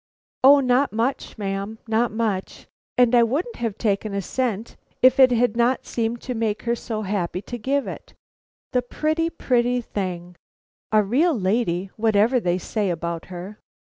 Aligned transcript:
"O, 0.43 0.61
not 0.61 0.91
much, 0.91 1.37
ma'am, 1.37 1.77
not 1.87 2.11
much. 2.11 2.65
And 2.97 3.13
I 3.13 3.21
wouldn't 3.21 3.57
have 3.57 3.77
taken 3.77 4.15
a 4.15 4.21
cent 4.23 4.75
if 5.03 5.19
it 5.19 5.29
had 5.29 5.55
not 5.55 5.85
seemed 5.85 6.21
to 6.21 6.33
make 6.33 6.63
her 6.63 6.73
so 6.75 7.03
happy 7.03 7.39
to 7.43 7.57
give 7.59 7.85
it. 7.85 8.15
The 8.73 8.81
pretty, 8.81 9.29
pretty 9.29 9.79
thing! 9.79 10.37
A 10.91 11.03
real 11.03 11.39
lady, 11.39 11.91
whatever 11.97 12.39
they 12.39 12.57
say 12.57 12.89
about 12.89 13.25
her!" 13.25 13.59